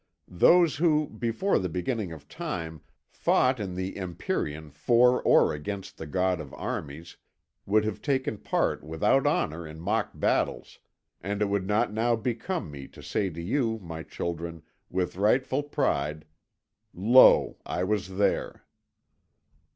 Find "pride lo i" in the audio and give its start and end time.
15.61-17.83